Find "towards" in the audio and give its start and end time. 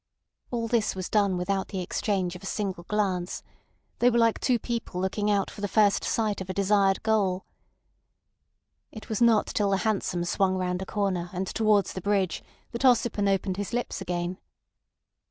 11.45-11.93